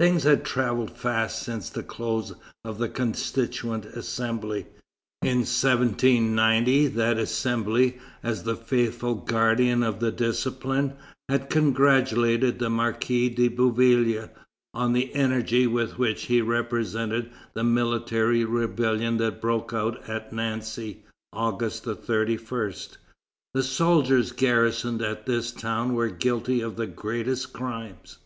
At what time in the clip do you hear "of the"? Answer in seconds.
2.64-2.88, 26.62-26.88